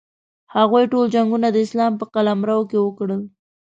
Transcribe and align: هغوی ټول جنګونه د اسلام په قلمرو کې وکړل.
هغوی 0.55 0.83
ټول 0.91 1.05
جنګونه 1.15 1.47
د 1.51 1.57
اسلام 1.65 1.93
په 1.99 2.05
قلمرو 2.13 2.59
کې 2.69 2.77
وکړل. 2.81 3.21